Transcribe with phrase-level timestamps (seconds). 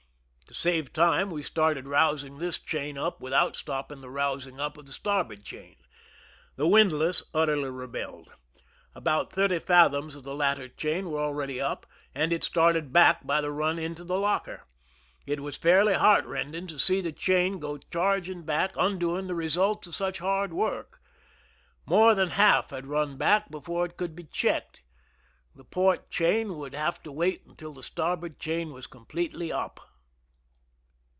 [0.47, 4.85] To save time, we started rousing this chain up without stopping the rousing up of
[4.85, 5.77] the starboard chain.
[6.57, 8.29] The windlass utterly rebelled.
[8.93, 13.39] About thirty fathoms of the latter chain were already up, and it started back by
[13.39, 14.63] the run into the locker.
[15.25, 19.95] It was fairly heartrending to see the chain go charging back, undoing the results of
[19.95, 20.99] such hard work.
[21.85, 24.81] More than half had run back before it could be checked.
[25.55, 29.79] The port chain would have to wait till the starboard chain was completely up.